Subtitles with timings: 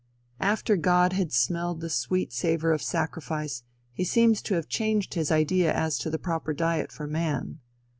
[0.39, 3.61] After God had smelled the sweet savor of sacrifice,
[3.93, 7.59] he seems to have changed his idea as to the proper diet for man.